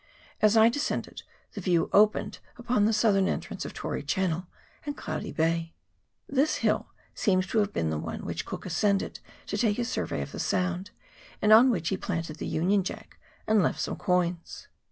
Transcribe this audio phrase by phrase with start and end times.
[0.41, 1.21] As I descended,
[1.53, 4.47] the view opened upon the southern en trance of Tory Channel
[4.83, 5.75] and Cloudy Bay.
[6.27, 10.23] This hill seems to have been the one which Cook ascended to take his survey
[10.23, 10.89] of the sound,
[11.39, 14.67] and on which he planted the union jack, and left some coins.